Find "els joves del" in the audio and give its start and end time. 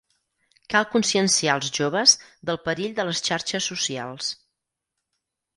1.59-2.59